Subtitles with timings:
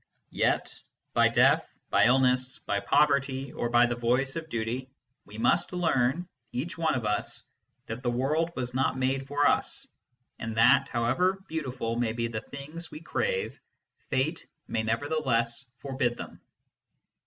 [0.31, 0.81] Yet,
[1.13, 4.89] by death, by illness, by poverty, or by the voice of duty,
[5.25, 7.43] we must learn, each one of us,
[7.85, 9.87] that the world was not made for us,
[10.39, 13.61] and that, however beautiful may be the things we crave,
[14.09, 16.41] Fate may never theless forbid them.